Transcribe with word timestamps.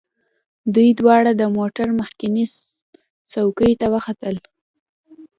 دوی 0.73 0.89
دواړه 0.99 1.31
د 1.35 1.43
موټر 1.57 1.87
مخکینۍ 1.99 2.45
څوکۍ 3.31 3.73
ته 3.79 3.87
وختل 3.95 4.35